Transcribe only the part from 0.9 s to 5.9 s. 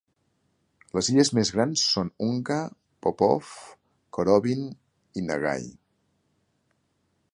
Les illes més grans són Unga, Popof, Korovin i Nagai.